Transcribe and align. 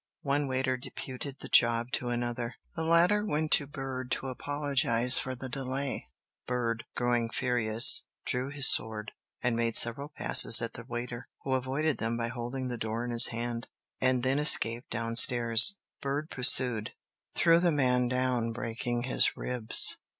One 0.23 0.47
waiter 0.47 0.77
deputed 0.77 1.41
the 1.41 1.47
job 1.47 1.91
to 1.91 2.09
another, 2.09 2.55
the 2.75 2.81
latter 2.83 3.23
went 3.23 3.51
to 3.51 3.67
Bird 3.67 4.09
to 4.13 4.29
apologize 4.29 5.19
for 5.19 5.35
the 5.35 5.47
delay. 5.47 6.07
Bird, 6.47 6.85
growing 6.95 7.29
furious, 7.29 8.05
drew 8.25 8.49
his 8.49 8.67
sword, 8.67 9.11
and 9.43 9.55
made 9.55 9.75
several 9.75 10.09
passes 10.09 10.59
at 10.59 10.73
the 10.73 10.83
waiter, 10.85 11.29
who 11.43 11.53
avoided 11.53 11.99
them 11.99 12.17
by 12.17 12.29
holding 12.29 12.67
the 12.67 12.79
door 12.79 13.05
in 13.05 13.11
his 13.11 13.27
hand, 13.27 13.67
and 13.99 14.23
then 14.23 14.39
escaped 14.39 14.89
down 14.89 15.15
stairs. 15.17 15.77
Bird 16.01 16.31
pursued, 16.31 16.95
threw 17.35 17.59
the 17.59 17.71
man 17.71 18.07
down, 18.07 18.53
breaking 18.53 19.03
his 19.03 19.37
ribs. 19.37 19.97